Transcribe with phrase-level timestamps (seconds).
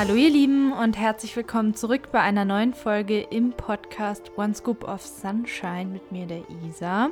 [0.00, 4.88] Hallo ihr Lieben und herzlich willkommen zurück bei einer neuen Folge im Podcast One Scoop
[4.88, 7.10] of Sunshine mit mir, der Isa.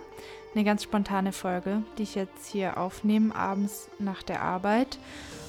[0.54, 4.98] Eine ganz spontane Folge, die ich jetzt hier aufnehme, abends nach der Arbeit.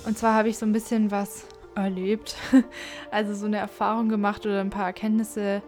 [0.06, 1.46] Und zwar habe ich so ein bisschen was
[1.76, 2.36] erlebt,
[3.10, 5.62] also so eine Erfahrung gemacht oder ein paar Erkenntnisse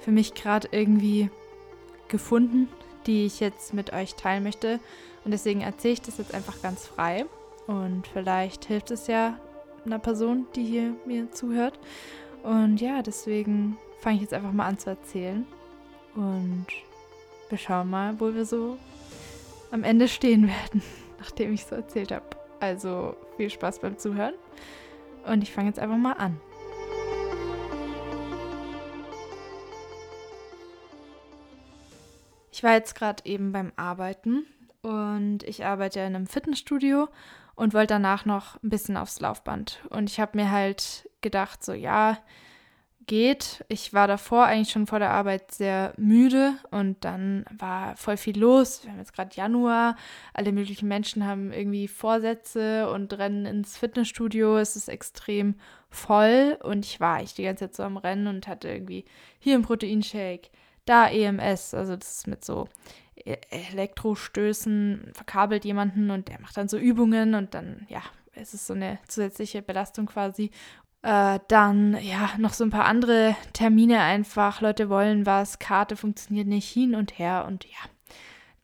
[0.00, 1.30] für mich gerade irgendwie
[2.08, 2.68] gefunden,
[3.06, 4.78] die ich jetzt mit euch teilen möchte.
[5.24, 7.24] Und deswegen erzähle ich das jetzt einfach ganz frei.
[7.66, 9.38] Und vielleicht hilft es ja
[9.88, 11.78] einer Person, die hier mir zuhört.
[12.42, 15.46] Und ja, deswegen fange ich jetzt einfach mal an zu erzählen.
[16.14, 16.66] Und
[17.48, 18.78] wir schauen mal, wo wir so
[19.70, 20.82] am Ende stehen werden,
[21.18, 22.26] nachdem ich so erzählt habe.
[22.60, 24.34] Also viel Spaß beim Zuhören.
[25.26, 26.40] Und ich fange jetzt einfach mal an.
[32.52, 34.44] Ich war jetzt gerade eben beim Arbeiten
[34.82, 37.08] und ich arbeite in einem Fitnessstudio
[37.58, 39.80] und wollte danach noch ein bisschen aufs Laufband.
[39.90, 42.18] Und ich habe mir halt gedacht, so ja,
[43.08, 43.64] geht.
[43.66, 48.38] Ich war davor eigentlich schon vor der Arbeit sehr müde und dann war voll viel
[48.38, 48.84] los.
[48.84, 49.96] Wir haben jetzt gerade Januar,
[50.34, 54.58] alle möglichen Menschen haben irgendwie Vorsätze und rennen ins Fitnessstudio.
[54.58, 55.56] Es ist extrem
[55.90, 59.04] voll und ich war eigentlich die ganze Zeit so am Rennen und hatte irgendwie
[59.40, 60.50] hier einen Proteinshake,
[60.84, 62.68] da EMS, also das ist mit so
[63.50, 68.74] Elektrostößen, verkabelt jemanden und der macht dann so Übungen und dann, ja, es ist so
[68.74, 70.50] eine zusätzliche Belastung quasi.
[71.02, 74.60] Äh, dann, ja, noch so ein paar andere Termine einfach.
[74.60, 77.78] Leute wollen was, Karte funktioniert nicht, hin und her und ja,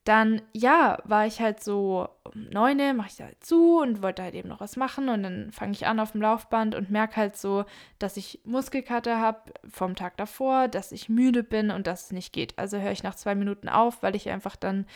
[0.05, 4.23] dann, ja, war ich halt so um neun, mache ich da halt zu und wollte
[4.23, 7.17] halt eben noch was machen und dann fange ich an auf dem Laufband und merke
[7.17, 7.65] halt so,
[7.99, 12.35] dass ich Muskelkater habe vom Tag davor, dass ich müde bin und dass es nicht
[12.35, 12.59] geht.
[12.59, 14.87] Also höre ich nach zwei Minuten auf, weil ich einfach dann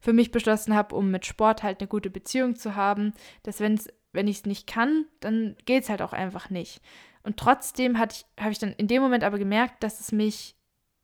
[0.00, 3.12] für mich beschlossen habe, um mit Sport halt eine gute Beziehung zu haben,
[3.42, 6.80] dass wenn's, wenn ich es nicht kann, dann geht es halt auch einfach nicht.
[7.22, 8.12] Und trotzdem habe
[8.50, 10.56] ich dann in dem Moment aber gemerkt, dass es mich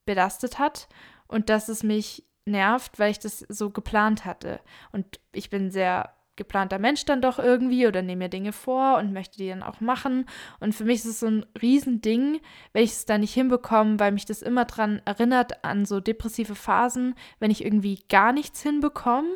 [0.06, 0.88] belastet hat
[1.28, 4.60] und dass es mich nervt, weil ich das so geplant hatte.
[4.92, 9.12] Und ich bin sehr geplanter Mensch dann doch irgendwie oder nehme mir Dinge vor und
[9.12, 10.24] möchte die dann auch machen.
[10.58, 12.40] Und für mich ist es so ein Riesending,
[12.72, 16.54] wenn ich es da nicht hinbekomme, weil mich das immer daran erinnert an so depressive
[16.54, 19.28] Phasen, wenn ich irgendwie gar nichts hinbekomme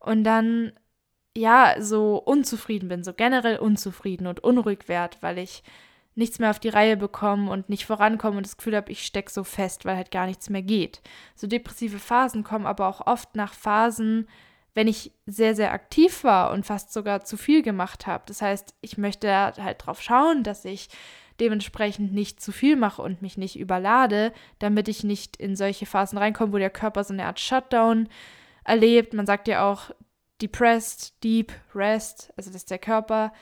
[0.00, 0.72] und dann
[1.36, 5.62] ja so unzufrieden bin, so generell unzufrieden und unruhig werde, weil ich
[6.18, 9.30] nichts mehr auf die Reihe bekommen und nicht vorankommen und das Gefühl habe, ich stecke
[9.30, 11.00] so fest, weil halt gar nichts mehr geht.
[11.36, 14.28] So depressive Phasen kommen aber auch oft nach Phasen,
[14.74, 18.24] wenn ich sehr, sehr aktiv war und fast sogar zu viel gemacht habe.
[18.26, 20.88] Das heißt, ich möchte halt drauf schauen, dass ich
[21.38, 26.18] dementsprechend nicht zu viel mache und mich nicht überlade, damit ich nicht in solche Phasen
[26.18, 28.08] reinkomme, wo der Körper so eine Art Shutdown
[28.64, 29.14] erlebt.
[29.14, 29.92] Man sagt ja auch
[30.42, 33.32] depressed, deep, rest, also dass der Körper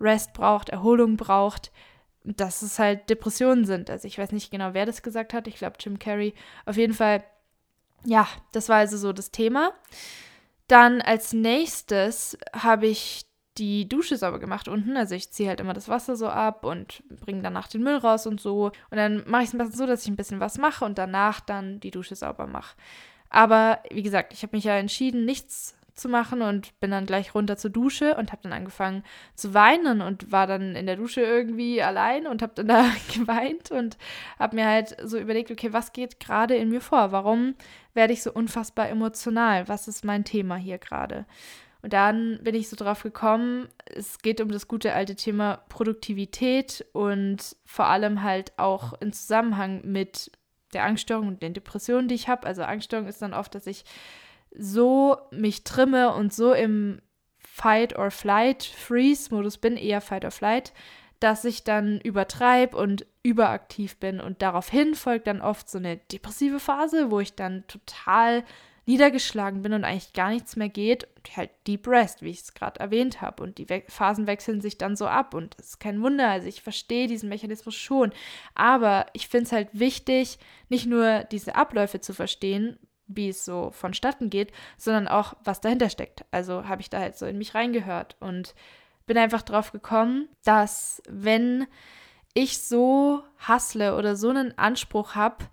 [0.00, 1.70] Rest braucht, Erholung braucht
[2.24, 3.90] dass es halt Depressionen sind.
[3.90, 5.46] Also ich weiß nicht genau, wer das gesagt hat.
[5.48, 6.34] Ich glaube Jim Carrey.
[6.66, 7.24] Auf jeden Fall,
[8.04, 9.72] ja, das war also so das Thema.
[10.68, 13.26] Dann als nächstes habe ich
[13.58, 14.96] die Dusche sauber gemacht unten.
[14.96, 18.26] Also ich ziehe halt immer das Wasser so ab und bringe danach den Müll raus
[18.26, 18.66] und so.
[18.90, 21.40] Und dann mache ich es meistens so, dass ich ein bisschen was mache und danach
[21.40, 22.76] dann die Dusche sauber mache.
[23.28, 27.34] Aber wie gesagt, ich habe mich ja entschieden, nichts zu machen und bin dann gleich
[27.34, 29.02] runter zur Dusche und habe dann angefangen
[29.34, 33.70] zu weinen und war dann in der Dusche irgendwie allein und habe dann da geweint
[33.70, 33.96] und
[34.38, 37.12] habe mir halt so überlegt, okay, was geht gerade in mir vor?
[37.12, 37.54] Warum
[37.94, 39.68] werde ich so unfassbar emotional?
[39.68, 41.26] Was ist mein Thema hier gerade?
[41.82, 46.86] Und dann bin ich so drauf gekommen, es geht um das gute alte Thema Produktivität
[46.92, 50.30] und vor allem halt auch in Zusammenhang mit
[50.72, 52.46] der Angststörung und den Depressionen, die ich habe.
[52.46, 53.84] Also Angststörung ist dann oft, dass ich
[54.56, 57.00] so mich trimme und so im
[57.38, 60.72] Fight or Flight Freeze Modus bin, eher Fight or Flight,
[61.20, 64.20] dass ich dann übertreibe und überaktiv bin.
[64.20, 68.44] Und daraufhin folgt dann oft so eine depressive Phase, wo ich dann total
[68.86, 72.54] niedergeschlagen bin und eigentlich gar nichts mehr geht und halt Deep Rest, wie ich es
[72.54, 75.80] gerade erwähnt habe und die We Phasen wechseln sich dann so ab und das ist
[75.80, 78.12] kein Wunder, also ich verstehe diesen Mechanismus schon,
[78.56, 80.38] aber ich finde es halt wichtig,
[80.68, 82.76] nicht nur diese Abläufe zu verstehen,
[83.16, 86.24] wie es so vonstatten geht, sondern auch, was dahinter steckt.
[86.30, 88.54] Also habe ich da halt so in mich reingehört und
[89.06, 91.66] bin einfach drauf gekommen, dass wenn
[92.34, 95.44] ich so hassle oder so einen Anspruch habe,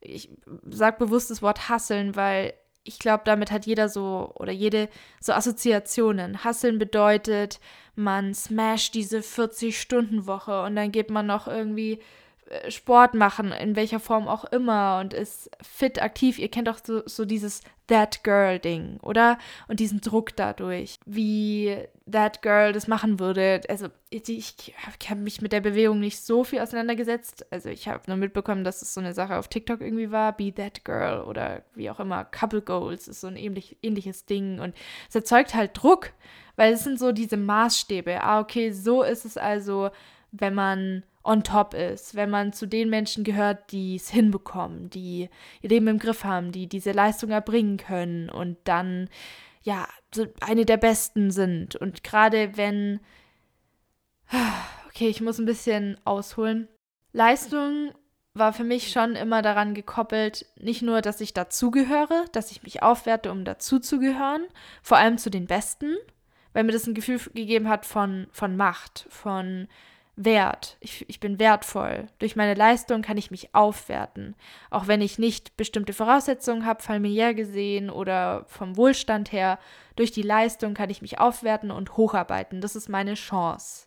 [0.00, 0.30] ich
[0.68, 4.88] sage bewusst das Wort hasseln, weil ich glaube, damit hat jeder so oder jede
[5.20, 6.42] so Assoziationen.
[6.44, 7.60] Hasseln bedeutet,
[7.94, 12.00] man smasht diese 40-Stunden-Woche und dann geht man noch irgendwie
[12.68, 16.38] Sport machen, in welcher Form auch immer und ist fit, aktiv.
[16.38, 19.38] Ihr kennt doch so, so dieses That Girl-Ding, oder?
[19.66, 21.76] Und diesen Druck dadurch, wie
[22.10, 23.62] That Girl das machen würde.
[23.68, 24.74] Also, ich, ich
[25.08, 27.46] habe mich mit der Bewegung nicht so viel auseinandergesetzt.
[27.50, 30.52] Also, ich habe nur mitbekommen, dass es so eine Sache auf TikTok irgendwie war, Be
[30.52, 32.24] That Girl oder wie auch immer.
[32.24, 34.60] Couple Goals ist so ein ähnlich, ähnliches Ding.
[34.60, 34.74] Und
[35.08, 36.12] es erzeugt halt Druck,
[36.56, 38.22] weil es sind so diese Maßstäbe.
[38.22, 39.90] Ah, okay, so ist es also,
[40.30, 45.28] wenn man on top ist, wenn man zu den Menschen gehört, die es hinbekommen, die
[45.60, 49.10] ihr Leben im Griff haben, die diese Leistung erbringen können und dann
[49.62, 49.86] ja
[50.40, 51.76] eine der besten sind.
[51.76, 53.00] Und gerade wenn,
[54.88, 56.66] okay, ich muss ein bisschen ausholen.
[57.12, 57.92] Leistung
[58.32, 62.82] war für mich schon immer daran gekoppelt, nicht nur, dass ich dazugehöre, dass ich mich
[62.82, 64.46] aufwerte, um dazuzugehören,
[64.82, 65.96] vor allem zu den Besten,
[66.54, 69.68] weil mir das ein Gefühl gegeben hat von, von Macht, von
[70.18, 70.76] wert.
[70.80, 72.08] Ich, ich bin wertvoll.
[72.18, 74.34] Durch meine Leistung kann ich mich aufwerten.
[74.68, 79.58] Auch wenn ich nicht bestimmte Voraussetzungen habe, familiär gesehen oder vom Wohlstand her.
[79.96, 82.60] Durch die Leistung kann ich mich aufwerten und hocharbeiten.
[82.60, 83.86] Das ist meine Chance.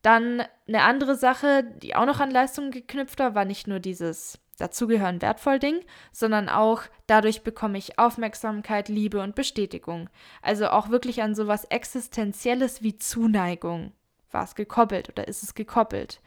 [0.00, 4.38] Dann eine andere Sache, die auch noch an Leistungen geknüpft war, war nicht nur dieses
[4.58, 10.08] dazugehören wertvoll Ding, sondern auch dadurch bekomme ich Aufmerksamkeit, Liebe und Bestätigung.
[10.40, 13.92] Also auch wirklich an sowas Existenzielles wie Zuneigung
[14.30, 16.20] war es gekoppelt oder ist es gekoppelt.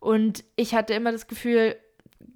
[0.00, 1.76] Und ich hatte immer das Gefühl,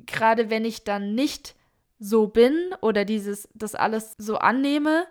[0.07, 1.55] gerade wenn ich dann nicht
[1.99, 5.07] so bin oder dieses, das alles so annehme,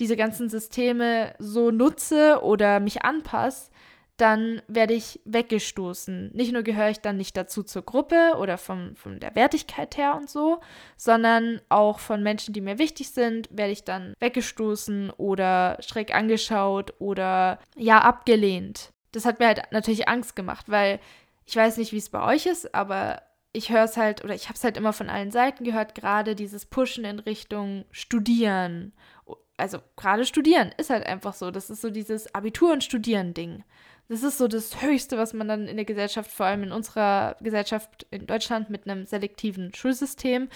[0.00, 3.70] diese ganzen Systeme so nutze oder mich anpasse,
[4.16, 6.30] dann werde ich weggestoßen.
[6.34, 10.16] Nicht nur gehöre ich dann nicht dazu zur Gruppe oder vom, von der Wertigkeit her
[10.16, 10.60] und so,
[10.96, 16.94] sondern auch von Menschen, die mir wichtig sind, werde ich dann weggestoßen oder schräg angeschaut
[16.98, 21.00] oder ja abgelehnt das hat mir halt natürlich Angst gemacht, weil
[21.44, 23.22] ich weiß nicht, wie es bei euch ist, aber
[23.52, 26.34] ich höre es halt oder ich habe es halt immer von allen Seiten gehört, gerade
[26.34, 28.92] dieses Pushen in Richtung Studieren.
[29.56, 31.50] Also gerade Studieren ist halt einfach so.
[31.50, 33.64] Das ist so dieses Abitur- und Studieren-Ding.
[34.08, 37.36] Das ist so das Höchste, was man dann in der Gesellschaft, vor allem in unserer
[37.40, 40.48] Gesellschaft in Deutschland mit einem selektiven Schulsystem,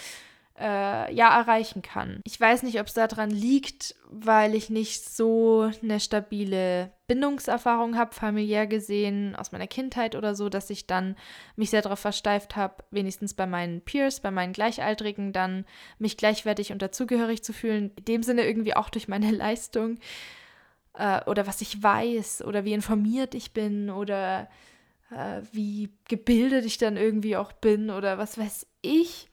[0.59, 2.20] äh, ja erreichen kann.
[2.25, 8.14] Ich weiß nicht, ob es daran liegt, weil ich nicht so eine stabile Bindungserfahrung habe,
[8.14, 11.17] familiär gesehen, aus meiner Kindheit oder so, dass ich dann
[11.55, 15.64] mich sehr darauf versteift habe, wenigstens bei meinen Peers, bei meinen Gleichaltrigen, dann
[15.99, 17.93] mich gleichwertig und dazugehörig zu fühlen.
[17.97, 19.99] In dem Sinne irgendwie auch durch meine Leistung
[20.94, 24.49] äh, oder was ich weiß oder wie informiert ich bin oder
[25.11, 29.29] äh, wie gebildet ich dann irgendwie auch bin oder was weiß ich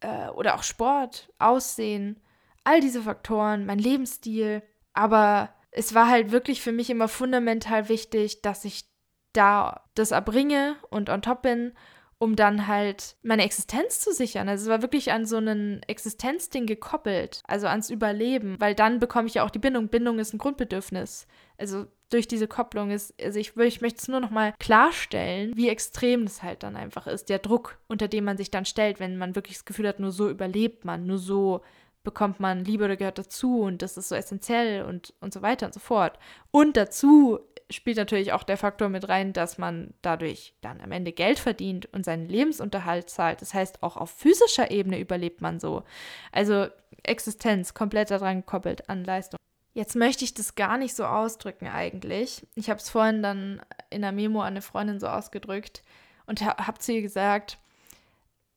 [0.00, 2.18] äh, oder auch Sport, Aussehen,
[2.64, 4.62] all diese Faktoren, mein Lebensstil.
[4.92, 8.84] Aber es war halt wirklich für mich immer fundamental wichtig, dass ich
[9.32, 11.72] da das erbringe und on top bin,
[12.18, 14.48] um dann halt meine Existenz zu sichern.
[14.48, 19.28] Also es war wirklich an so ein Existenzding gekoppelt, also ans Überleben, weil dann bekomme
[19.28, 19.88] ich ja auch die Bindung.
[19.88, 21.26] Bindung ist ein Grundbedürfnis.
[21.56, 25.68] Also durch diese Kopplung ist, also ich, ich möchte es nur noch mal klarstellen, wie
[25.68, 29.16] extrem das halt dann einfach ist, der Druck, unter dem man sich dann stellt, wenn
[29.16, 31.62] man wirklich das Gefühl hat, nur so überlebt man, nur so
[32.02, 35.66] bekommt man Liebe oder gehört dazu und das ist so essentiell und, und so weiter
[35.66, 36.18] und so fort.
[36.50, 41.12] Und dazu spielt natürlich auch der Faktor mit rein, dass man dadurch dann am Ende
[41.12, 43.42] Geld verdient und seinen Lebensunterhalt zahlt.
[43.42, 45.84] Das heißt, auch auf physischer Ebene überlebt man so.
[46.32, 46.66] Also
[47.02, 49.38] Existenz komplett daran gekoppelt an Leistung.
[49.72, 52.46] Jetzt möchte ich das gar nicht so ausdrücken eigentlich.
[52.56, 55.84] Ich habe es vorhin dann in der Memo an eine Freundin so ausgedrückt
[56.26, 57.58] und habe zu ihr gesagt,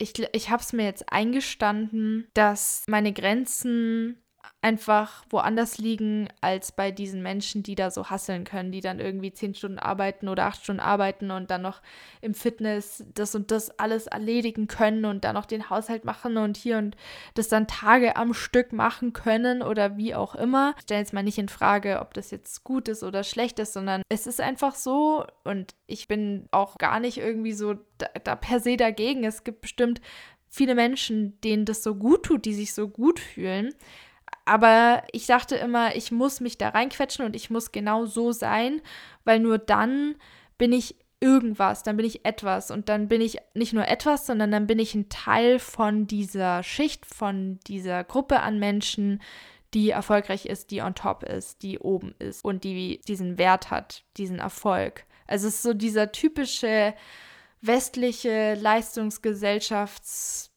[0.03, 4.22] ich, ich habe es mir jetzt eingestanden, dass meine Grenzen
[4.61, 9.33] einfach woanders liegen als bei diesen Menschen, die da so hasseln können, die dann irgendwie
[9.33, 11.81] zehn Stunden arbeiten oder acht Stunden arbeiten und dann noch
[12.21, 16.55] im Fitness das und das alles erledigen können und dann noch den Haushalt machen und
[16.55, 16.95] hier und
[17.33, 20.73] das dann Tage am Stück machen können oder wie auch immer.
[20.77, 23.73] Ich stelle jetzt mal nicht in Frage, ob das jetzt gut ist oder schlecht ist,
[23.73, 28.35] sondern es ist einfach so und ich bin auch gar nicht irgendwie so da, da
[28.35, 29.25] per se dagegen.
[29.25, 29.99] Es gibt bestimmt
[30.49, 33.73] viele Menschen, denen das so gut tut, die sich so gut fühlen.
[34.45, 38.81] Aber ich dachte immer, ich muss mich da reinquetschen und ich muss genau so sein,
[39.23, 40.15] weil nur dann
[40.57, 44.51] bin ich irgendwas, dann bin ich etwas und dann bin ich nicht nur etwas, sondern
[44.51, 49.21] dann bin ich ein Teil von dieser Schicht, von dieser Gruppe an Menschen,
[49.73, 54.03] die erfolgreich ist, die on top ist, die oben ist und die diesen Wert hat,
[54.17, 55.05] diesen Erfolg.
[55.25, 56.93] Also es ist so dieser typische
[57.61, 60.52] westliche Leistungsgesellschafts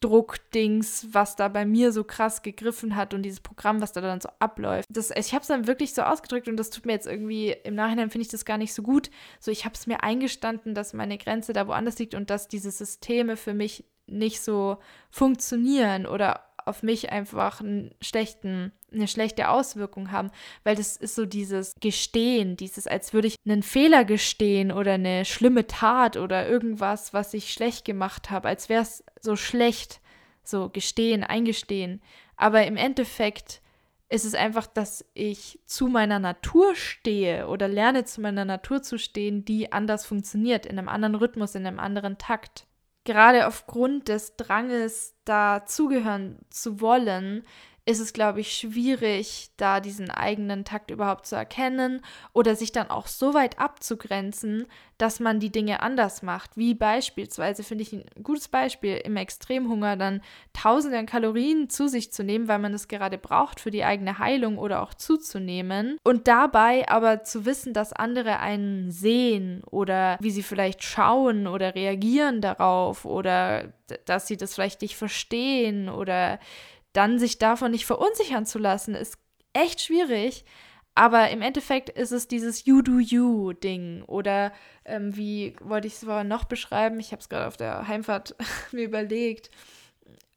[0.00, 4.20] Druckdings, was da bei mir so krass gegriffen hat und dieses Programm, was da dann
[4.20, 4.88] so abläuft.
[4.90, 7.74] Das, ich habe es dann wirklich so ausgedrückt und das tut mir jetzt irgendwie, im
[7.74, 9.10] Nachhinein finde ich das gar nicht so gut.
[9.38, 12.70] So, ich habe es mir eingestanden, dass meine Grenze da woanders liegt und dass diese
[12.70, 14.78] Systeme für mich nicht so
[15.10, 20.30] funktionieren oder auf mich einfach einen schlechten, eine schlechte Auswirkung haben,
[20.64, 25.24] weil das ist so dieses Gestehen, dieses, als würde ich einen Fehler gestehen oder eine
[25.24, 30.00] schlimme Tat oder irgendwas, was ich schlecht gemacht habe, als wäre es so schlecht,
[30.42, 32.00] so gestehen, eingestehen.
[32.36, 33.60] Aber im Endeffekt
[34.08, 38.98] ist es einfach, dass ich zu meiner Natur stehe oder lerne zu meiner Natur zu
[38.98, 42.66] stehen, die anders funktioniert, in einem anderen Rhythmus, in einem anderen Takt
[43.04, 47.44] gerade aufgrund des Dranges, da zugehören zu wollen,
[47.90, 52.88] ist es, glaube ich, schwierig, da diesen eigenen Takt überhaupt zu erkennen oder sich dann
[52.88, 54.66] auch so weit abzugrenzen,
[54.96, 56.56] dass man die Dinge anders macht.
[56.56, 60.20] Wie beispielsweise, finde ich ein gutes Beispiel, im Extremhunger dann
[60.52, 64.58] tausende Kalorien zu sich zu nehmen, weil man es gerade braucht für die eigene Heilung
[64.58, 65.96] oder auch zuzunehmen.
[66.04, 71.74] Und dabei aber zu wissen, dass andere einen sehen oder wie sie vielleicht schauen oder
[71.74, 73.72] reagieren darauf oder
[74.04, 76.38] dass sie das vielleicht nicht verstehen oder
[76.92, 79.18] dann sich davon nicht verunsichern zu lassen, ist
[79.52, 80.44] echt schwierig.
[80.94, 84.02] Aber im Endeffekt ist es dieses You do you Ding.
[84.02, 84.52] Oder
[84.84, 86.98] ähm, wie wollte ich es vorher noch beschreiben?
[87.00, 88.34] Ich habe es gerade auf der Heimfahrt
[88.72, 89.50] mir überlegt.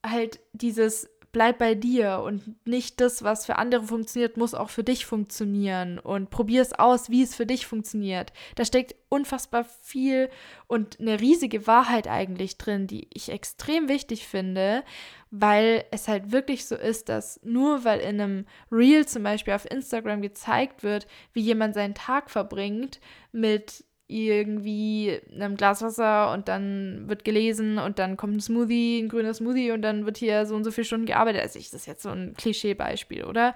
[0.05, 4.83] Halt dieses bleib bei dir und nicht das, was für andere funktioniert, muss auch für
[4.83, 8.31] dich funktionieren und probier es aus, wie es für dich funktioniert.
[8.55, 10.29] Da steckt unfassbar viel
[10.67, 14.83] und eine riesige Wahrheit eigentlich drin, die ich extrem wichtig finde,
[15.31, 19.69] weil es halt wirklich so ist, dass nur weil in einem Reel zum Beispiel auf
[19.69, 22.99] Instagram gezeigt wird, wie jemand seinen Tag verbringt
[23.31, 29.09] mit irgendwie einem Glas Wasser und dann wird gelesen und dann kommt ein Smoothie, ein
[29.09, 31.41] grüner Smoothie und dann wird hier so und so viele Stunden gearbeitet.
[31.41, 33.55] Also ich, das ist jetzt so ein Klischeebeispiel, oder?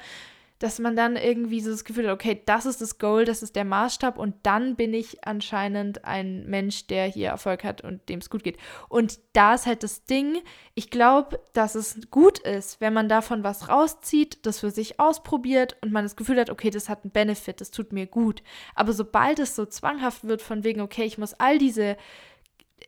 [0.60, 3.56] Dass man dann irgendwie so das Gefühl hat, okay, das ist das Goal, das ist
[3.56, 8.20] der Maßstab und dann bin ich anscheinend ein Mensch, der hier Erfolg hat und dem
[8.20, 8.58] es gut geht.
[8.90, 10.40] Und da ist halt das Ding,
[10.74, 15.78] ich glaube, dass es gut ist, wenn man davon was rauszieht, das für sich ausprobiert
[15.82, 18.42] und man das Gefühl hat, okay, das hat einen Benefit, das tut mir gut.
[18.74, 21.98] Aber sobald es so zwanghaft wird von wegen, okay, ich muss all diese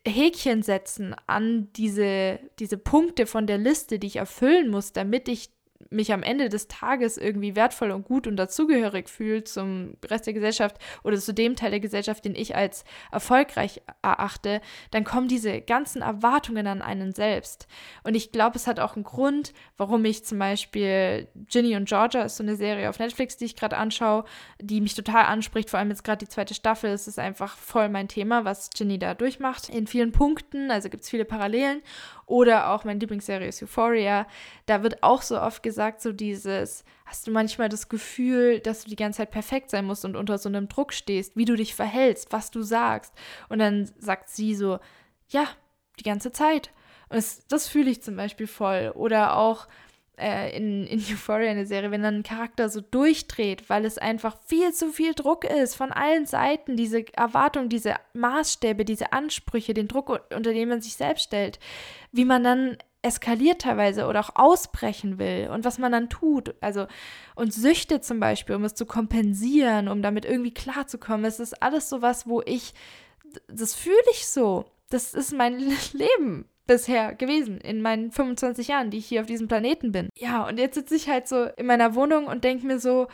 [0.06, 5.50] Häkchen setzen an diese, diese Punkte von der Liste, die ich erfüllen muss, damit ich
[5.90, 10.34] mich am Ende des Tages irgendwie wertvoll und gut und dazugehörig fühlt zum Rest der
[10.34, 15.62] Gesellschaft oder zu dem Teil der Gesellschaft, den ich als erfolgreich erachte, dann kommen diese
[15.62, 17.68] ganzen Erwartungen an einen selbst.
[18.04, 22.24] Und ich glaube, es hat auch einen Grund, warum ich zum Beispiel Ginny und Georgia
[22.24, 24.26] ist so eine Serie auf Netflix, die ich gerade anschaue,
[24.62, 26.92] die mich total anspricht, vor allem jetzt gerade die zweite Staffel.
[26.92, 29.70] Es ist einfach voll mein Thema, was Ginny da durchmacht.
[29.70, 31.82] In vielen Punkten, also gibt es viele Parallelen.
[32.30, 34.28] Oder auch meine Lieblingsserie ist Euphoria.
[34.68, 38.90] Da wird auch so oft gesagt, so dieses, hast du manchmal das Gefühl, dass du
[38.92, 41.74] die ganze Zeit perfekt sein musst und unter so einem Druck stehst, wie du dich
[41.74, 43.16] verhältst, was du sagst.
[43.50, 44.78] Und dann sagt sie so,
[45.30, 45.48] ja,
[46.00, 46.70] die ganze Zeit.
[47.10, 48.92] Und das, das fühle ich zum Beispiel voll.
[48.94, 49.68] Oder auch
[50.20, 54.38] äh, in, in Euphoria, eine Serie, wenn dann ein Charakter so durchdreht, weil es einfach
[54.46, 59.88] viel zu viel Druck ist von allen Seiten, diese Erwartung, diese Maßstäbe, diese Ansprüche, den
[59.88, 61.60] Druck, unter dem man sich selbst stellt,
[62.12, 66.56] wie man dann eskaliert teilweise oder auch ausbrechen will und was man dann tut.
[66.62, 66.88] Also,
[67.36, 71.26] und Süchte zum Beispiel, um es zu kompensieren, um damit irgendwie klarzukommen.
[71.26, 72.74] Es ist alles so was, wo ich,
[73.48, 74.66] das fühle ich so.
[74.90, 75.60] Das ist mein
[75.94, 80.10] Leben bisher gewesen in meinen 25 Jahren, die ich hier auf diesem Planeten bin.
[80.16, 83.08] Ja, und jetzt sitze ich halt so in meiner Wohnung und denke mir so,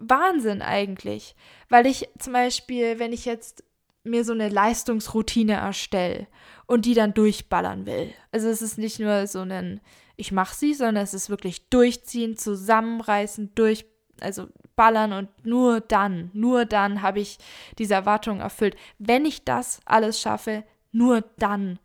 [0.00, 1.36] Wahnsinn eigentlich.
[1.68, 3.62] Weil ich zum Beispiel, wenn ich jetzt
[4.02, 6.26] mir so eine Leistungsroutine erstelle
[6.66, 8.12] und die dann durchballern will.
[8.32, 9.80] Also es ist nicht nur so ein,
[10.16, 13.86] ich mache sie, sondern es ist wirklich durchziehen, zusammenreißen, durch,
[14.20, 17.38] also ballern und nur dann, nur dann habe ich
[17.78, 18.74] diese Erwartung erfüllt.
[18.98, 21.78] Wenn ich das alles schaffe, nur dann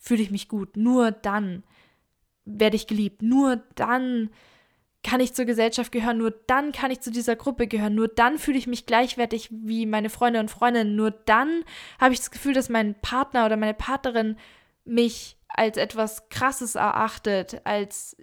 [0.00, 0.76] fühle ich mich gut.
[0.76, 1.62] Nur dann
[2.44, 3.22] werde ich geliebt.
[3.22, 4.30] Nur dann
[5.02, 6.18] kann ich zur Gesellschaft gehören.
[6.18, 7.94] Nur dann kann ich zu dieser Gruppe gehören.
[7.94, 10.96] Nur dann fühle ich mich gleichwertig wie meine Freunde und Freundinnen.
[10.96, 11.64] Nur dann
[12.00, 14.36] habe ich das Gefühl, dass mein Partner oder meine Partnerin
[14.84, 18.16] mich als etwas Krasses erachtet, als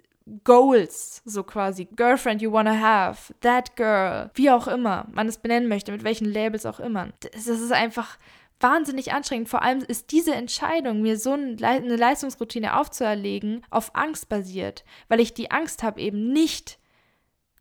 [0.44, 1.86] Goals, so quasi.
[1.86, 6.26] Girlfriend you wanna have, that girl, wie auch immer man es benennen möchte, mit welchen
[6.26, 7.08] Labels auch immer.
[7.32, 8.18] Das ist einfach
[8.60, 9.48] wahnsinnig anstrengend.
[9.48, 15.34] Vor allem ist diese Entscheidung, mir so eine Leistungsroutine aufzuerlegen, auf Angst basiert, weil ich
[15.34, 16.78] die Angst habe, eben nicht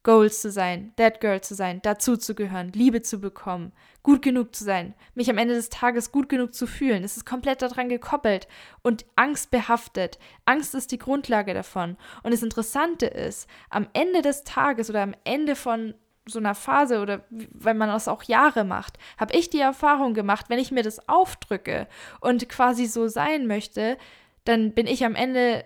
[0.08, 3.74] Goals zu sein, that girl zu sein, dazuzugehören, Liebe zu bekommen,
[4.04, 7.04] gut genug zu sein, mich am Ende des Tages gut genug zu fühlen.
[7.04, 8.48] Es ist komplett daran gekoppelt
[8.84, 10.18] und Angst behaftet.
[10.46, 11.98] Angst ist die Grundlage davon.
[12.24, 15.94] Und das Interessante ist, am Ende des Tages oder am Ende von
[16.28, 20.48] so einer Phase oder wenn man das auch Jahre macht, habe ich die Erfahrung gemacht,
[20.50, 21.88] wenn ich mir das aufdrücke
[22.20, 23.98] und quasi so sein möchte,
[24.44, 25.66] dann bin ich am Ende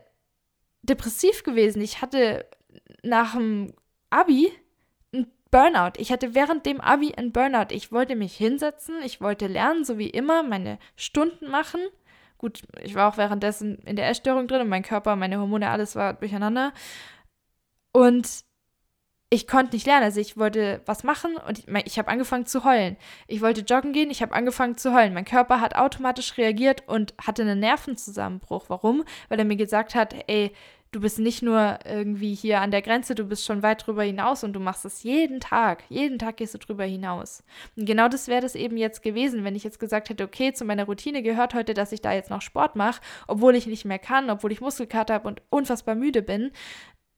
[0.83, 1.81] depressiv gewesen.
[1.81, 2.45] Ich hatte
[3.03, 3.73] nach dem
[4.09, 4.51] Abi
[5.13, 5.93] ein Burnout.
[5.97, 7.73] Ich hatte während dem Abi ein Burnout.
[7.73, 11.81] Ich wollte mich hinsetzen, ich wollte lernen, so wie immer, meine Stunden machen.
[12.37, 15.95] Gut, ich war auch währenddessen in der Essstörung drin und mein Körper, meine Hormone, alles
[15.95, 16.73] war durcheinander.
[17.91, 18.43] Und
[19.33, 20.03] ich konnte nicht lernen.
[20.03, 22.97] Also ich wollte was machen und ich, ich habe angefangen zu heulen.
[23.27, 25.13] Ich wollte joggen gehen, ich habe angefangen zu heulen.
[25.13, 28.65] Mein Körper hat automatisch reagiert und hatte einen Nervenzusammenbruch.
[28.67, 29.05] Warum?
[29.29, 30.51] Weil er mir gesagt hat, ey,
[30.91, 34.43] du bist nicht nur irgendwie hier an der Grenze, du bist schon weit drüber hinaus
[34.43, 35.85] und du machst es jeden Tag.
[35.87, 37.41] Jeden Tag gehst du drüber hinaus.
[37.77, 40.65] Und genau das wäre das eben jetzt gewesen, wenn ich jetzt gesagt hätte, okay, zu
[40.65, 43.99] meiner Routine gehört heute, dass ich da jetzt noch Sport mache, obwohl ich nicht mehr
[43.99, 46.51] kann, obwohl ich Muskelkater habe und unfassbar müde bin,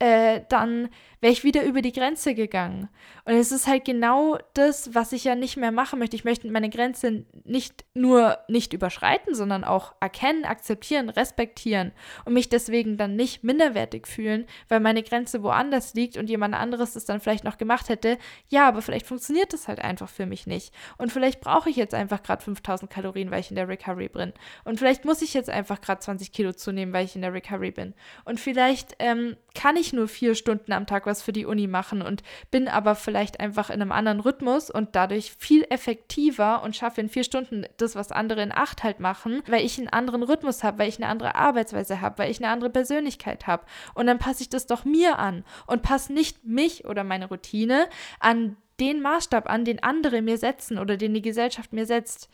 [0.04, 0.90] äh, dann
[1.24, 2.90] wäre ich wieder über die Grenze gegangen.
[3.24, 6.18] Und es ist halt genau das, was ich ja nicht mehr machen möchte.
[6.18, 11.94] Ich möchte meine Grenze nicht nur nicht überschreiten, sondern auch erkennen, akzeptieren, respektieren
[12.26, 16.92] und mich deswegen dann nicht minderwertig fühlen, weil meine Grenze woanders liegt und jemand anderes
[16.92, 18.18] das dann vielleicht noch gemacht hätte.
[18.50, 20.74] Ja, aber vielleicht funktioniert das halt einfach für mich nicht.
[20.98, 24.34] Und vielleicht brauche ich jetzt einfach gerade 5000 Kalorien, weil ich in der Recovery bin.
[24.66, 27.72] Und vielleicht muss ich jetzt einfach gerade 20 Kilo zunehmen, weil ich in der Recovery
[27.72, 27.94] bin.
[28.26, 32.02] Und vielleicht ähm, kann ich nur vier Stunden am Tag was für die Uni machen
[32.02, 37.02] und bin aber vielleicht einfach in einem anderen Rhythmus und dadurch viel effektiver und schaffe
[37.02, 40.64] in vier Stunden das, was andere in acht halt machen, weil ich einen anderen Rhythmus
[40.64, 43.66] habe, weil ich eine andere Arbeitsweise habe, weil ich eine andere Persönlichkeit habe.
[43.94, 47.88] Und dann passe ich das doch mir an und passe nicht mich oder meine Routine
[48.20, 52.30] an den Maßstab an, den andere mir setzen oder den die Gesellschaft mir setzt.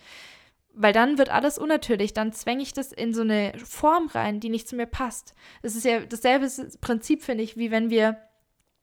[0.73, 4.49] Weil dann wird alles unnatürlich, dann zwänge ich das in so eine Form rein, die
[4.49, 5.33] nicht zu mir passt.
[5.61, 6.47] Es ist ja dasselbe
[6.79, 8.17] Prinzip, finde ich, wie wenn wir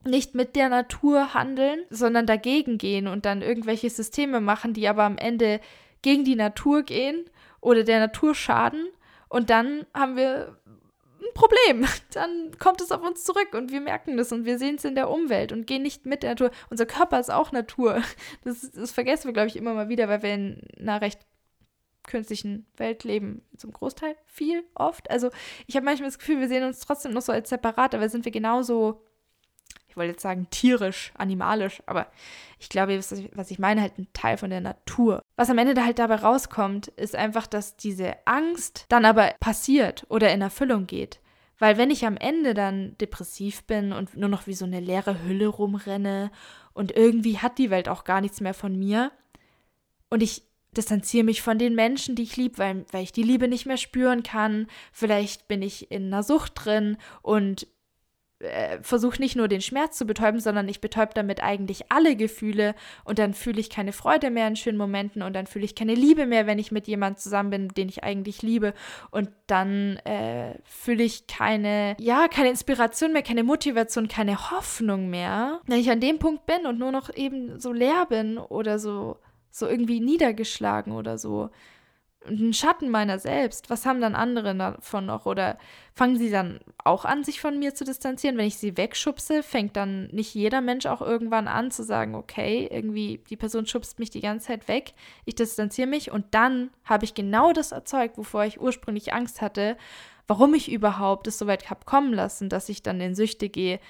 [0.06, 5.04] nicht mit der Natur handeln, sondern dagegen gehen und dann irgendwelche Systeme machen, die aber
[5.04, 5.60] am Ende
[6.02, 7.24] gegen die Natur gehen
[7.60, 8.86] oder der Natur schaden.
[9.28, 10.56] Und dann haben wir
[11.20, 11.86] ein Problem.
[12.12, 14.94] Dann kommt es auf uns zurück und wir merken das und wir sehen es in
[14.94, 16.50] der Umwelt und gehen nicht mit der Natur.
[16.70, 18.02] Unser Körper ist auch Natur.
[18.44, 21.20] Das, das vergessen wir, glaube ich, immer mal wieder, weil wir in einer recht
[22.06, 23.42] künstlichen Welt leben.
[23.56, 25.10] Zum Großteil viel, oft.
[25.10, 25.30] Also
[25.66, 28.24] ich habe manchmal das Gefühl, wir sehen uns trotzdem noch so als separat, aber sind
[28.24, 29.02] wir genauso,
[29.96, 32.06] wollte jetzt sagen tierisch, animalisch, aber
[32.58, 35.22] ich glaube, was ich meine, halt ein Teil von der Natur.
[35.36, 40.06] Was am Ende da halt dabei rauskommt, ist einfach, dass diese Angst dann aber passiert
[40.08, 41.20] oder in Erfüllung geht.
[41.58, 45.22] Weil wenn ich am Ende dann depressiv bin und nur noch wie so eine leere
[45.22, 46.30] Hülle rumrenne
[46.74, 49.10] und irgendwie hat die Welt auch gar nichts mehr von mir
[50.10, 50.42] und ich
[50.76, 53.78] distanziere mich von den Menschen, die ich liebe, weil, weil ich die Liebe nicht mehr
[53.78, 54.66] spüren kann.
[54.92, 57.66] Vielleicht bin ich in einer Sucht drin und
[58.38, 62.74] äh, versuche nicht nur den Schmerz zu betäuben, sondern ich betäube damit eigentlich alle Gefühle
[63.04, 65.94] und dann fühle ich keine Freude mehr in schönen Momenten und dann fühle ich keine
[65.94, 68.74] Liebe mehr, wenn ich mit jemandem zusammen bin, den ich eigentlich liebe
[69.10, 75.60] und dann äh, fühle ich keine, ja, keine Inspiration mehr, keine Motivation, keine Hoffnung mehr,
[75.66, 79.16] wenn ich an dem Punkt bin und nur noch eben so leer bin oder so
[79.56, 81.48] so irgendwie niedergeschlagen oder so.
[82.28, 83.70] Ein Schatten meiner selbst.
[83.70, 85.26] Was haben dann andere davon noch?
[85.26, 85.58] Oder
[85.94, 88.36] fangen sie dann auch an, sich von mir zu distanzieren?
[88.36, 92.68] Wenn ich sie wegschubse, fängt dann nicht jeder Mensch auch irgendwann an zu sagen, okay,
[92.70, 97.04] irgendwie die Person schubst mich die ganze Zeit weg, ich distanziere mich und dann habe
[97.04, 99.76] ich genau das erzeugt, wovor ich ursprünglich Angst hatte,
[100.26, 103.80] warum ich überhaupt es so weit habe kommen lassen, dass ich dann in Süchte gehe,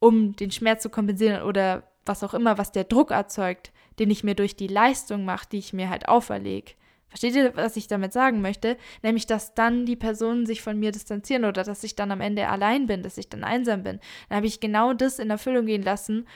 [0.00, 4.24] um den Schmerz zu kompensieren oder was auch immer, was der Druck erzeugt, den ich
[4.24, 6.72] mir durch die Leistung mache, die ich mir halt auferlege.
[7.14, 8.76] Versteht ihr, was ich damit sagen möchte?
[9.04, 12.48] Nämlich, dass dann die Personen sich von mir distanzieren oder dass ich dann am Ende
[12.48, 14.00] allein bin, dass ich dann einsam bin.
[14.28, 16.26] Dann habe ich genau das in Erfüllung gehen lassen,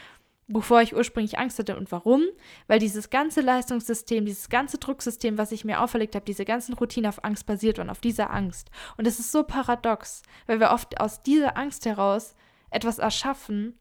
[0.47, 1.77] wovor ich ursprünglich Angst hatte.
[1.77, 2.23] Und warum?
[2.69, 7.09] Weil dieses ganze Leistungssystem, dieses ganze Drucksystem, was ich mir auferlegt habe, diese ganzen Routinen
[7.09, 8.71] auf Angst basiert und auf dieser Angst.
[8.97, 12.37] Und es ist so paradox, weil wir oft aus dieser Angst heraus
[12.71, 13.77] etwas erschaffen,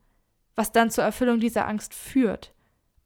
[0.56, 2.56] was dann zur Erfüllung dieser Angst führt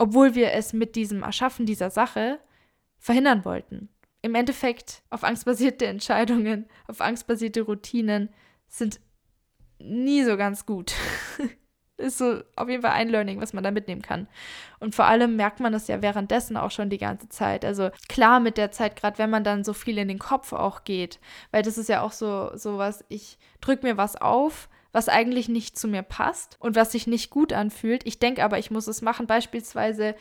[0.02, 2.40] obwohl wir es mit diesem Erschaffen dieser Sache
[3.02, 3.90] verhindern wollten.
[4.22, 8.30] Im Endeffekt, auf angstbasierte Entscheidungen, auf angstbasierte Routinen
[8.68, 9.02] sind
[9.80, 10.94] nie so ganz gut.
[12.02, 14.28] ist so auf jeden Fall ein Learning, was man da mitnehmen kann.
[14.80, 17.64] Und vor allem merkt man das ja währenddessen auch schon die ganze Zeit.
[17.64, 20.84] Also klar mit der Zeit, gerade wenn man dann so viel in den Kopf auch
[20.84, 21.20] geht,
[21.52, 25.48] weil das ist ja auch so, so was, ich drücke mir was auf, was eigentlich
[25.48, 28.06] nicht zu mir passt und was sich nicht gut anfühlt.
[28.06, 29.26] Ich denke aber, ich muss es machen.
[29.28, 30.16] Beispielsweise,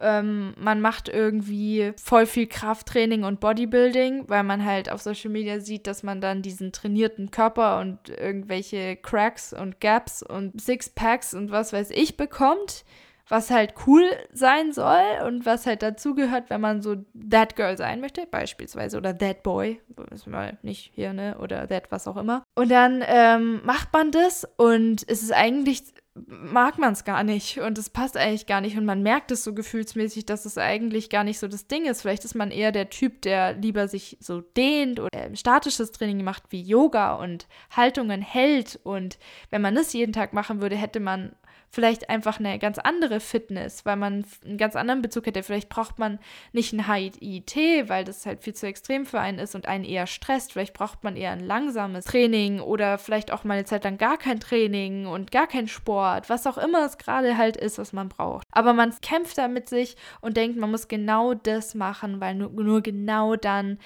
[0.00, 5.60] ähm, man macht irgendwie voll viel Krafttraining und Bodybuilding, weil man halt auf Social Media
[5.60, 11.50] sieht, dass man dann diesen trainierten Körper und irgendwelche Cracks und Gaps und Sixpacks und
[11.50, 12.84] was weiß ich bekommt
[13.28, 16.96] was halt cool sein soll und was halt dazugehört, wenn man so
[17.30, 19.80] That Girl sein möchte, beispielsweise, oder That Boy,
[20.10, 22.42] ist mal nicht hier, ne, oder That was auch immer.
[22.54, 25.82] Und dann ähm, macht man das und es ist eigentlich,
[26.26, 29.44] mag man es gar nicht und es passt eigentlich gar nicht und man merkt es
[29.44, 32.02] so gefühlsmäßig, dass es eigentlich gar nicht so das Ding ist.
[32.02, 36.24] Vielleicht ist man eher der Typ, der lieber sich so dehnt oder äh, statisches Training
[36.24, 39.18] macht wie Yoga und Haltungen hält und
[39.50, 41.32] wenn man das jeden Tag machen würde, hätte man
[41.70, 45.42] vielleicht einfach eine ganz andere Fitness, weil man einen ganz anderen Bezug hätte.
[45.42, 46.18] Vielleicht braucht man
[46.52, 50.06] nicht ein HIIT, weil das halt viel zu extrem für einen ist und einen eher
[50.06, 50.52] stresst.
[50.52, 54.16] Vielleicht braucht man eher ein langsames Training oder vielleicht auch mal eine Zeit lang gar
[54.16, 58.08] kein Training und gar kein Sport, was auch immer es gerade halt ist, was man
[58.08, 58.46] braucht.
[58.50, 62.50] Aber man kämpft da mit sich und denkt, man muss genau das machen, weil nur,
[62.50, 63.78] nur genau dann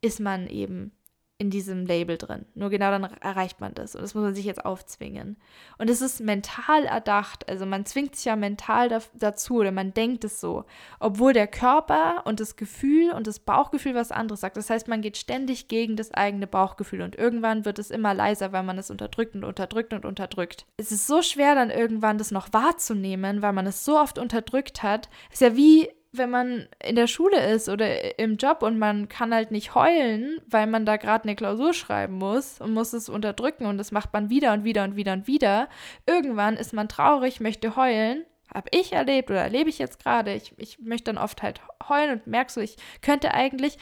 [0.00, 0.95] ist man eben
[1.38, 2.46] in diesem Label drin.
[2.54, 3.94] Nur genau dann erreicht man das.
[3.94, 5.36] Und das muss man sich jetzt aufzwingen.
[5.76, 7.46] Und es ist mental erdacht.
[7.48, 10.64] Also man zwingt sich ja mental da, dazu oder man denkt es so.
[10.98, 14.56] Obwohl der Körper und das Gefühl und das Bauchgefühl was anderes sagt.
[14.56, 17.02] Das heißt, man geht ständig gegen das eigene Bauchgefühl.
[17.02, 20.64] Und irgendwann wird es immer leiser, weil man es unterdrückt und unterdrückt und unterdrückt.
[20.78, 24.82] Es ist so schwer dann irgendwann das noch wahrzunehmen, weil man es so oft unterdrückt
[24.82, 25.10] hat.
[25.28, 29.08] Es ist ja wie wenn man in der Schule ist oder im Job und man
[29.08, 33.08] kann halt nicht heulen, weil man da gerade eine Klausur schreiben muss und muss es
[33.08, 35.68] unterdrücken und das macht man wieder und wieder und wieder und wieder.
[36.06, 38.24] Irgendwann ist man traurig, möchte heulen.
[38.54, 40.32] Habe ich erlebt oder erlebe ich jetzt gerade.
[40.32, 43.78] Ich, ich möchte dann oft halt heulen und merke so, ich könnte eigentlich,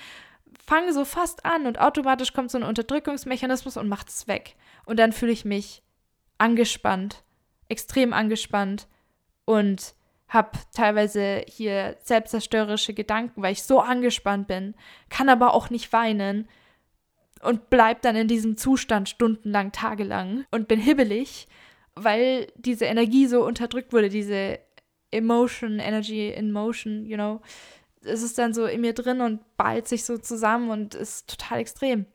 [0.66, 4.57] fange so fast an und automatisch kommt so ein Unterdrückungsmechanismus und macht es weg.
[4.87, 5.83] Und dann fühle ich mich
[6.38, 7.23] angespannt,
[7.68, 8.88] extrem angespannt
[9.44, 9.94] und
[10.28, 14.74] habe teilweise hier selbstzerstörerische Gedanken, weil ich so angespannt bin,
[15.08, 16.48] kann aber auch nicht weinen
[17.42, 21.46] und bleib dann in diesem Zustand stundenlang, tagelang und bin hibbelig,
[21.94, 24.58] weil diese Energie so unterdrückt wurde, diese
[25.10, 27.40] Emotion, Energy in Motion, you know.
[28.02, 31.60] Es ist dann so in mir drin und ballt sich so zusammen und ist total
[31.60, 32.06] extrem.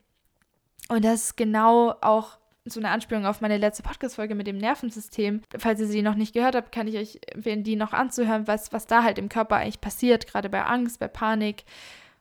[0.90, 2.38] Und das ist genau auch
[2.72, 5.42] so eine Anspielung auf meine letzte Podcast-Folge mit dem Nervensystem.
[5.58, 8.72] Falls ihr sie noch nicht gehört habt, kann ich euch empfehlen, die noch anzuhören, was,
[8.72, 11.64] was da halt im Körper eigentlich passiert, gerade bei Angst, bei Panik.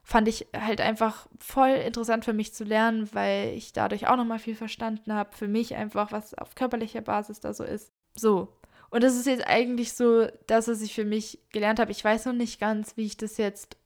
[0.03, 4.39] Fand ich halt einfach voll interessant für mich zu lernen, weil ich dadurch auch nochmal
[4.39, 5.37] viel verstanden habe.
[5.37, 7.93] Für mich einfach, was auf körperlicher Basis da so ist.
[8.15, 8.49] So.
[8.91, 11.91] Und das ist jetzt eigentlich so das, was ich für mich gelernt habe.
[11.91, 13.77] Ich weiß noch nicht ganz, wie ich das jetzt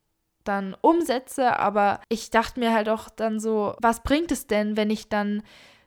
[0.45, 4.91] dann umsetze, aber ich dachte mir halt auch dann so, was bringt es denn, wenn
[4.91, 5.43] ich dann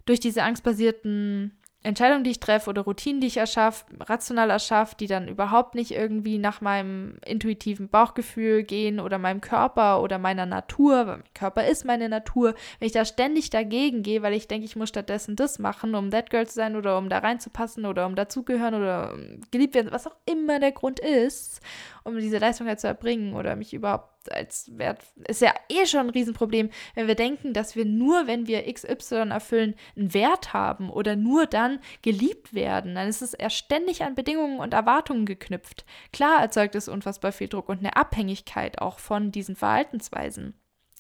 [0.06, 5.06] durch diese angstbasierten Entscheidungen, die ich treffe oder Routinen, die ich erschaffe, rational erschaffe, die
[5.06, 11.06] dann überhaupt nicht irgendwie nach meinem intuitiven Bauchgefühl gehen oder meinem Körper oder meiner Natur,
[11.06, 14.66] weil mein Körper ist meine Natur, wenn ich da ständig dagegen gehe, weil ich denke,
[14.66, 18.08] ich muss stattdessen das machen, um That Girl zu sein oder um da reinzupassen oder
[18.08, 19.16] um dazugehören oder
[19.52, 21.62] geliebt werden, was auch immer der Grund ist,
[22.04, 26.02] um diese Leistung halt zu erbringen oder mich überhaupt als Wert, ist ja eh schon
[26.02, 30.90] ein Riesenproblem, wenn wir denken, dass wir nur, wenn wir XY erfüllen, einen Wert haben
[30.90, 32.96] oder nur dann geliebt werden.
[32.96, 35.86] Dann ist es ja ständig an Bedingungen und Erwartungen geknüpft.
[36.14, 40.56] Klar erzeugt es unfassbar viel Druck und eine Abhängigkeit auch von diesen Verhaltensweisen.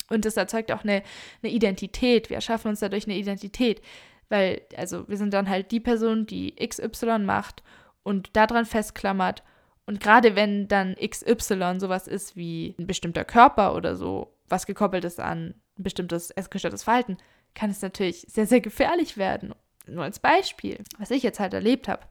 [0.10, 1.02] Und es erzeugt auch eine,
[1.42, 2.30] eine Identität.
[2.30, 3.82] Wir erschaffen uns dadurch eine Identität.
[4.30, 7.64] Weil, also wir sind dann halt die Person, die XY macht
[8.04, 9.44] und daran festklammert
[9.86, 15.06] und gerade wenn dann XY sowas ist wie ein bestimmter Körper oder so, was gekoppelt
[15.06, 17.18] ist an ein bestimmtes essgestörtes Verhalten,
[17.54, 19.54] kann es natürlich sehr, sehr gefährlich werden.
[19.88, 22.04] Nur als Beispiel, was ich jetzt halt erlebt habe.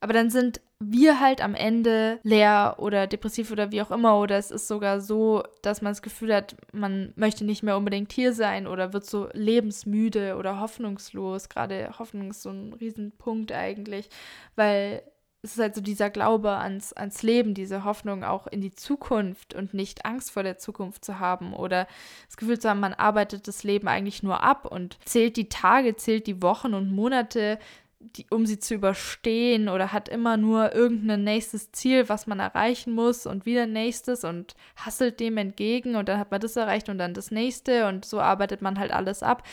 [0.00, 4.20] Aber dann sind wir halt am Ende leer oder depressiv oder wie auch immer.
[4.20, 8.12] Oder es ist sogar so, dass man das Gefühl hat, man möchte nicht mehr unbedingt
[8.12, 11.48] hier sein oder wird so lebensmüde oder hoffnungslos.
[11.48, 14.10] Gerade Hoffnung ist so ein Riesenpunkt eigentlich,
[14.54, 15.02] weil
[15.46, 19.54] es ist halt so dieser Glaube ans, ans Leben, diese Hoffnung auch in die Zukunft
[19.54, 21.86] und nicht Angst vor der Zukunft zu haben oder
[22.26, 25.94] das Gefühl zu haben, man arbeitet das Leben eigentlich nur ab und zählt die Tage,
[25.94, 27.60] zählt die Wochen und Monate,
[28.00, 32.92] die, um sie zu überstehen oder hat immer nur irgendein nächstes Ziel, was man erreichen
[32.92, 36.98] muss und wieder nächstes und hasselt dem entgegen und dann hat man das erreicht und
[36.98, 39.44] dann das nächste und so arbeitet man halt alles ab.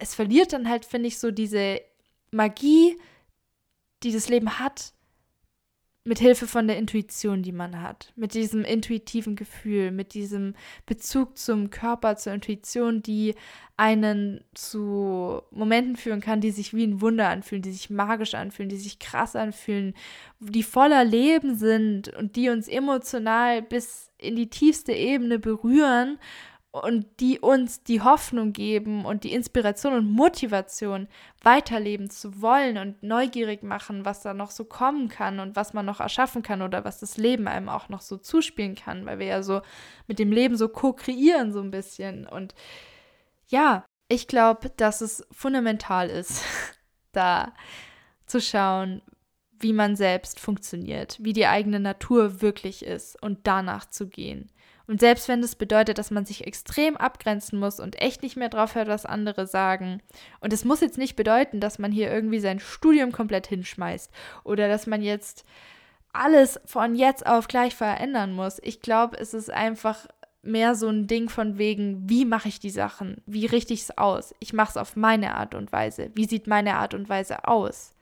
[0.00, 1.80] Es verliert dann halt, finde ich, so diese
[2.32, 2.98] Magie,
[4.02, 4.92] die das Leben hat,
[6.02, 10.54] mit Hilfe von der Intuition, die man hat, mit diesem intuitiven Gefühl, mit diesem
[10.86, 13.34] Bezug zum Körper, zur Intuition, die
[13.76, 18.70] einen zu Momenten führen kann, die sich wie ein Wunder anfühlen, die sich magisch anfühlen,
[18.70, 19.94] die sich krass anfühlen,
[20.38, 26.18] die voller Leben sind und die uns emotional bis in die tiefste Ebene berühren
[26.72, 31.08] und die uns die Hoffnung geben und die Inspiration und Motivation,
[31.42, 35.84] weiterleben zu wollen und neugierig machen, was da noch so kommen kann und was man
[35.84, 39.26] noch erschaffen kann oder was das Leben einem auch noch so zuspielen kann, weil wir
[39.26, 39.62] ja so
[40.06, 42.26] mit dem Leben so co-kreieren so ein bisschen.
[42.26, 42.54] Und
[43.48, 46.44] ja, ich glaube, dass es fundamental ist,
[47.12, 47.52] da
[48.26, 49.02] zu schauen,
[49.58, 54.50] wie man selbst funktioniert, wie die eigene Natur wirklich ist und danach zu gehen.
[54.90, 58.48] Und selbst wenn das bedeutet, dass man sich extrem abgrenzen muss und echt nicht mehr
[58.48, 60.02] drauf hört, was andere sagen.
[60.40, 64.10] Und es muss jetzt nicht bedeuten, dass man hier irgendwie sein Studium komplett hinschmeißt
[64.42, 65.44] oder dass man jetzt
[66.12, 68.58] alles von jetzt auf gleich verändern muss.
[68.64, 70.08] Ich glaube, es ist einfach
[70.42, 73.22] mehr so ein Ding von wegen, wie mache ich die Sachen?
[73.26, 74.34] Wie richte ich es aus?
[74.40, 76.10] Ich mache es auf meine Art und Weise.
[76.16, 77.94] Wie sieht meine Art und Weise aus?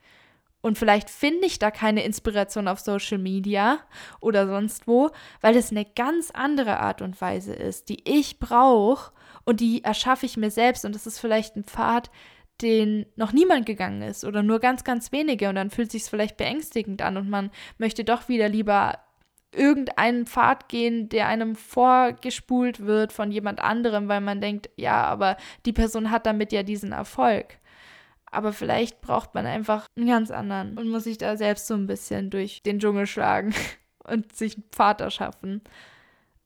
[0.61, 3.79] Und vielleicht finde ich da keine Inspiration auf Social Media
[4.21, 9.13] oder sonst wo, weil es eine ganz andere Art und Weise ist, die ich brauche
[9.45, 10.85] und die erschaffe ich mir selbst.
[10.85, 12.11] Und das ist vielleicht ein Pfad,
[12.61, 15.49] den noch niemand gegangen ist oder nur ganz, ganz wenige.
[15.49, 18.99] Und dann fühlt sich vielleicht beängstigend an und man möchte doch wieder lieber
[19.53, 25.37] irgendeinen Pfad gehen, der einem vorgespult wird von jemand anderem, weil man denkt, ja, aber
[25.65, 27.59] die Person hat damit ja diesen Erfolg.
[28.31, 31.87] Aber vielleicht braucht man einfach einen ganz anderen und muss sich da selbst so ein
[31.87, 33.55] bisschen durch den Dschungel schlagen
[34.05, 35.63] und sich einen Pfad erschaffen.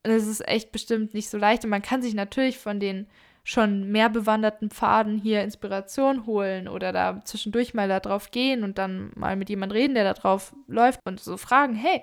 [0.02, 1.64] Es ist echt bestimmt nicht so leicht.
[1.64, 3.06] Und man kann sich natürlich von den
[3.44, 8.78] schon mehr bewanderten Pfaden hier Inspiration holen oder da zwischendurch mal da drauf gehen und
[8.78, 12.02] dann mal mit jemandem reden, der da drauf läuft und so fragen, hey,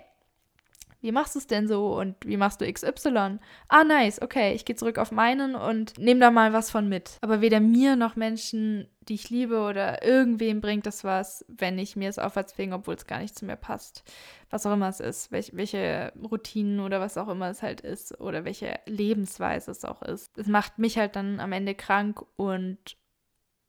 [1.02, 3.40] wie machst du es denn so und wie machst du XY?
[3.68, 7.18] Ah, nice, okay, ich gehe zurück auf meinen und nehme da mal was von mit.
[7.22, 11.96] Aber weder mir noch Menschen, die ich liebe oder irgendwem bringt das was, wenn ich
[11.96, 14.04] mir es aufwärts zwinge, obwohl es gar nicht zu mir passt.
[14.50, 18.20] Was auch immer es ist, welche, welche Routinen oder was auch immer es halt ist
[18.20, 20.38] oder welche Lebensweise es auch ist.
[20.38, 22.98] Es macht mich halt dann am Ende krank und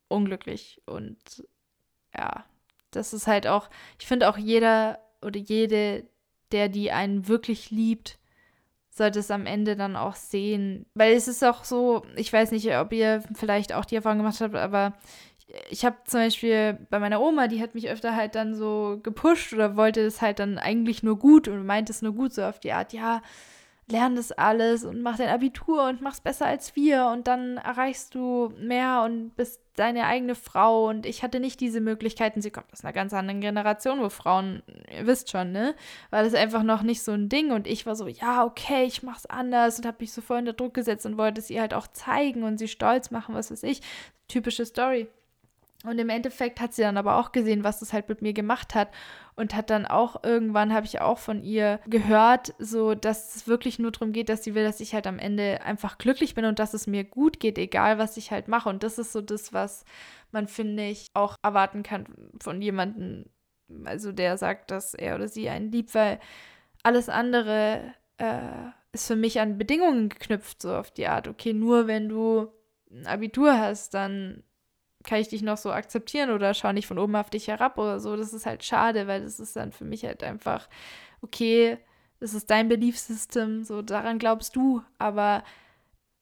[0.09, 1.45] unglücklich und
[2.15, 2.45] ja,
[2.91, 6.05] das ist halt auch, ich finde auch jeder oder jede,
[6.53, 8.19] der die einen wirklich liebt,
[8.91, 10.87] sollte es am Ende dann auch sehen.
[10.95, 14.41] Weil es ist auch so, ich weiß nicht, ob ihr vielleicht auch die Erfahrung gemacht
[14.41, 14.95] habt, aber
[15.69, 19.53] ich habe zum Beispiel bei meiner Oma, die hat mich öfter halt dann so gepusht
[19.53, 22.61] oder wollte es halt dann eigentlich nur gut und meint es nur gut, so auf
[22.61, 23.23] die Art, ja,
[23.91, 28.15] lern das alles und mach dein Abitur und mach's besser als wir und dann erreichst
[28.15, 32.43] du mehr und bist deine eigene Frau und ich hatte nicht diese Möglichkeiten.
[32.43, 34.63] Sie kommt aus einer ganz anderen Generation, wo Frauen,
[34.95, 35.75] ihr wisst schon, ne,
[36.11, 39.03] war das einfach noch nicht so ein Ding und ich war so, ja, okay, ich
[39.03, 41.75] mach's anders und habe mich so voll unter Druck gesetzt und wollte es ihr halt
[41.75, 43.81] auch zeigen und sie stolz machen, was weiß ich.
[44.29, 45.09] Typische Story.
[45.85, 48.75] Und im Endeffekt hat sie dann aber auch gesehen, was das halt mit mir gemacht
[48.75, 48.91] hat
[49.35, 53.79] und hat dann auch irgendwann, habe ich auch von ihr gehört, so dass es wirklich
[53.79, 56.59] nur darum geht, dass sie will, dass ich halt am Ende einfach glücklich bin und
[56.59, 58.69] dass es mir gut geht, egal was ich halt mache.
[58.69, 59.87] Und das ist so das, was
[60.33, 62.07] man, finde ich, auch erwarten kann
[62.41, 63.25] von jemandem,
[63.85, 66.21] also der sagt, dass er oder sie einen liebt, weil
[66.83, 71.87] alles andere äh, ist für mich an Bedingungen geknüpft, so auf die Art, okay, nur
[71.87, 72.49] wenn du
[72.91, 74.43] ein Abitur hast, dann
[75.05, 78.01] kann ich dich noch so akzeptieren oder schau nicht von oben auf dich herab oder
[78.01, 78.17] so.
[78.17, 80.69] Das ist halt schade, weil das ist dann für mich halt einfach,
[81.23, 81.79] okay,
[82.21, 85.43] das ist dein Belief System, so daran glaubst du, aber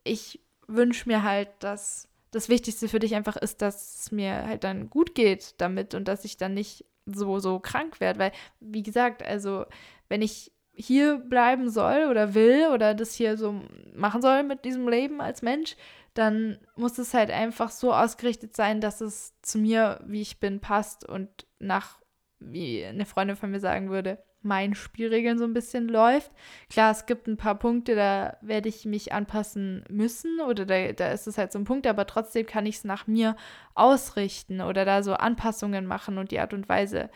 [0.05, 4.63] ich wünsche mir halt, dass das Wichtigste für dich einfach ist, dass es mir halt
[4.65, 8.83] dann gut geht damit und dass ich dann nicht so, so krank werde, weil, wie
[8.83, 9.65] gesagt, also,
[10.09, 13.61] wenn ich hier bleiben soll oder will oder das hier so
[13.95, 15.75] machen soll mit diesem Leben als Mensch,
[16.19, 20.59] dann muss es halt einfach so ausgerichtet sein, dass es zu mir, wie ich bin,
[20.59, 22.01] passt und nach,
[22.41, 26.33] wie eine Freundin von mir sagen würde, meinen Spielregeln so ein bisschen läuft.
[26.71, 31.13] Klar, es gibt ein paar Punkte, da werde ich mich anpassen müssen oder da, da
[31.13, 33.37] ist es halt so ein Punkt, aber trotzdem kann ich es nach mir
[33.77, 37.11] ausrichten oder da so Anpassungen machen und die Art und Weise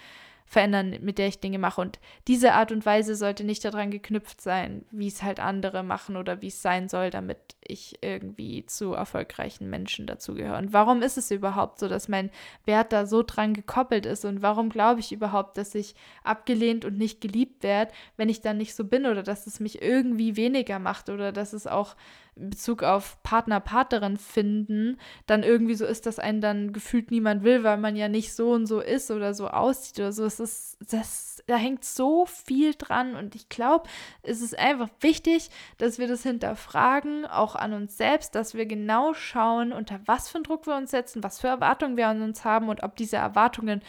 [0.53, 1.81] verändern, mit der ich Dinge mache.
[1.81, 6.15] Und diese Art und Weise sollte nicht daran geknüpft sein, wie es halt andere machen
[6.15, 10.59] oder wie es sein soll, damit ich irgendwie zu erfolgreichen Menschen dazugehöre.
[10.59, 12.31] Und warum ist es überhaupt so, dass mein
[12.67, 14.27] Wert da so dran gekoppelt ist?
[14.27, 18.59] Und warum glaube ich überhaupt, dass ich abgelehnt und nicht geliebt werde, wenn ich dann
[18.59, 21.97] nicht so bin oder dass es mich irgendwie weniger macht oder dass es auch
[22.35, 27.45] in Bezug auf Partner, Partnerin finden, dann irgendwie so ist, dass einen dann gefühlt niemand
[27.45, 30.25] will, weil man ja nicht so und so ist oder so aussieht oder so.
[30.25, 33.89] Es ist, das, da hängt so viel dran und ich glaube,
[34.23, 39.13] es ist einfach wichtig, dass wir das hinterfragen, auch an uns selbst, dass wir genau
[39.13, 42.45] schauen, unter was für einen Druck wir uns setzen, was für Erwartungen wir an uns
[42.45, 43.83] haben und ob diese Erwartungen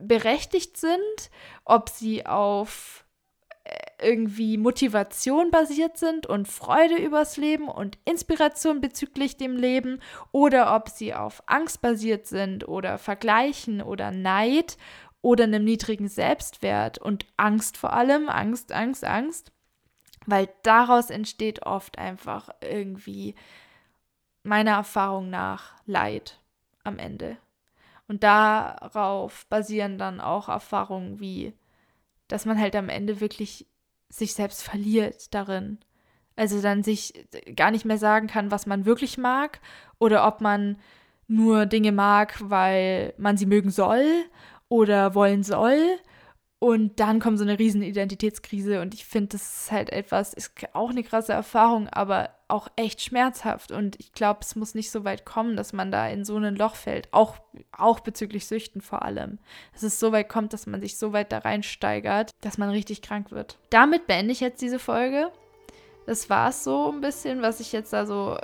[0.00, 1.30] berechtigt sind,
[1.64, 3.03] ob sie auf
[4.00, 10.00] irgendwie Motivation basiert sind und Freude übers Leben und Inspiration bezüglich dem Leben
[10.32, 14.76] oder ob sie auf Angst basiert sind oder Vergleichen oder Neid
[15.22, 19.52] oder einem niedrigen Selbstwert und Angst vor allem, Angst, Angst, Angst,
[20.26, 23.34] weil daraus entsteht oft einfach irgendwie
[24.42, 26.40] meiner Erfahrung nach Leid
[26.82, 27.38] am Ende.
[28.06, 31.54] Und darauf basieren dann auch Erfahrungen wie
[32.28, 33.66] dass man halt am Ende wirklich
[34.08, 35.78] sich selbst verliert darin.
[36.36, 39.60] Also dann sich gar nicht mehr sagen kann, was man wirklich mag
[39.98, 40.76] oder ob man
[41.28, 44.04] nur Dinge mag, weil man sie mögen soll
[44.68, 45.78] oder wollen soll
[46.64, 50.54] und dann kommt so eine riesen Identitätskrise und ich finde, das ist halt etwas, ist
[50.72, 53.70] auch eine krasse Erfahrung, aber auch echt schmerzhaft.
[53.70, 56.56] Und ich glaube, es muss nicht so weit kommen, dass man da in so ein
[56.56, 57.36] Loch fällt, auch,
[57.70, 59.40] auch bezüglich Süchten vor allem.
[59.74, 63.02] Dass es so weit kommt, dass man sich so weit da reinsteigert, dass man richtig
[63.02, 63.58] krank wird.
[63.68, 65.30] Damit beende ich jetzt diese Folge.
[66.06, 68.38] Das war es so ein bisschen, was ich jetzt da so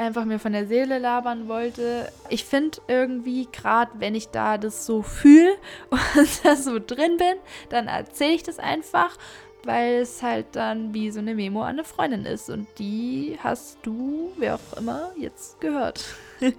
[0.00, 2.10] einfach mir von der Seele labern wollte.
[2.30, 5.54] Ich finde irgendwie, gerade wenn ich da das so fühle
[5.90, 7.36] und da so drin bin,
[7.68, 9.16] dann erzähle ich das einfach,
[9.64, 12.48] weil es halt dann wie so eine Memo an eine Freundin ist.
[12.48, 16.02] Und die hast du, wer auch immer, jetzt gehört.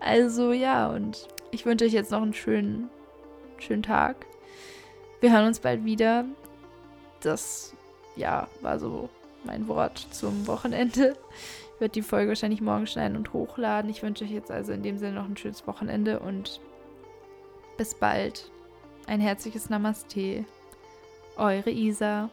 [0.00, 2.90] also ja, und ich wünsche euch jetzt noch einen schönen,
[3.58, 4.26] schönen Tag.
[5.20, 6.26] Wir hören uns bald wieder.
[7.22, 7.72] Das,
[8.14, 9.08] ja, war so
[9.44, 11.16] mein Wort zum Wochenende
[11.80, 13.90] werde die Folge wahrscheinlich morgen schneiden und hochladen.
[13.90, 16.60] Ich wünsche euch jetzt also in dem Sinne noch ein schönes Wochenende und
[17.76, 18.50] bis bald.
[19.06, 20.44] Ein herzliches Namaste.
[21.36, 22.30] Eure Isa.